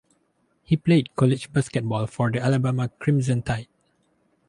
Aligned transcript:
He 0.63 0.77
played 0.77 1.15
college 1.15 1.53
basketball 1.53 2.07
for 2.07 2.31
the 2.31 2.39
Alabama 2.41 2.89
Crimson 2.97 3.43
Tide. 3.43 3.67